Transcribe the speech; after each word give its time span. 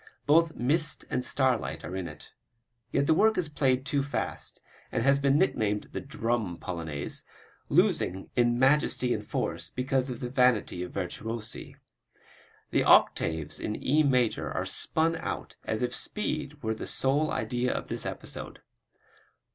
Both 0.25 0.55
mist 0.55 1.05
and 1.11 1.23
starlight 1.23 1.85
are 1.85 1.95
in 1.95 2.07
it. 2.07 2.31
Yet 2.91 3.05
the 3.05 3.13
work 3.13 3.37
is 3.37 3.47
played 3.49 3.85
too 3.85 4.01
fast, 4.01 4.59
and 4.91 5.03
has 5.03 5.19
been 5.19 5.37
nicknamed 5.37 5.89
the 5.91 6.01
"Drum" 6.01 6.57
Polonaise, 6.57 7.23
losing 7.69 8.27
in 8.35 8.57
majesty 8.57 9.13
and 9.13 9.23
force 9.23 9.69
because 9.69 10.09
of 10.09 10.19
the 10.19 10.29
vanity 10.31 10.81
of 10.81 10.91
virtuosi. 10.93 11.75
The 12.71 12.83
octaves 12.83 13.59
in 13.59 13.75
E 13.75 14.01
major 14.01 14.51
are 14.51 14.65
spun 14.65 15.17
out 15.17 15.55
as 15.65 15.83
if 15.83 15.93
speed 15.93 16.63
were 16.63 16.73
the 16.73 16.87
sole 16.87 17.29
idea 17.29 17.71
of 17.71 17.87
this 17.87 18.03
episode. 18.03 18.63